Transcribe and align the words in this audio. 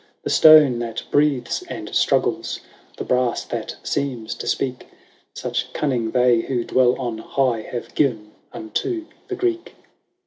The 0.23 0.31
stone 0.31 0.79
that 0.79 1.03
breathes 1.11 1.61
and 1.69 1.93
struggles. 1.93 2.59
The 2.97 3.03
brass 3.03 3.43
that 3.45 3.75
seems 3.83 4.33
to 4.33 4.47
speak;— 4.47 4.87
Such 5.35 5.71
cunning 5.73 6.09
they 6.09 6.39
who 6.39 6.63
dwell 6.63 6.99
on 6.99 7.19
high 7.19 7.61
Have 7.61 7.93
given 7.93 8.31
unto 8.51 9.05
the 9.27 9.35
Greek. 9.35 9.75